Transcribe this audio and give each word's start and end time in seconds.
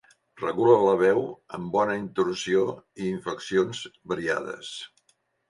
Regula 0.43 0.77
la 0.85 0.95
veu 1.01 1.19
amb 1.57 1.69
bona 1.75 1.97
entonació 2.05 2.65
i 3.03 3.11
inflexions 3.11 3.85
variades. 4.15 4.73